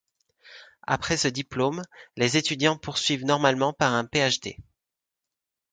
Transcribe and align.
Après 0.87 1.15
ce 1.15 1.27
diplôme, 1.27 1.83
les 2.17 2.35
étudiants 2.35 2.75
poursuivent 2.75 3.23
normalement 3.23 3.71
par 3.71 3.93
un 3.93 4.03
Ph.D.. 4.03 4.57